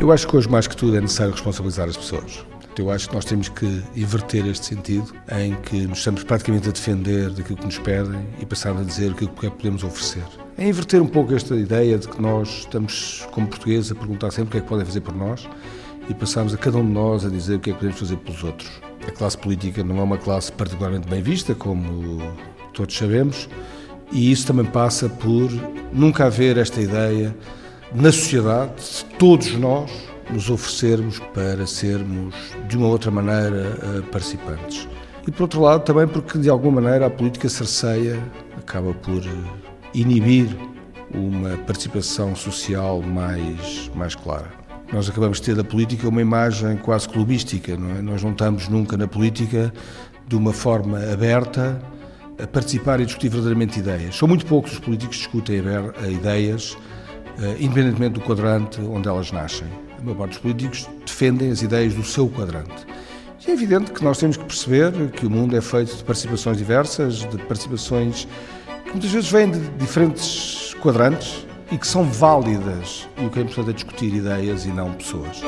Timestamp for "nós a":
16.92-17.28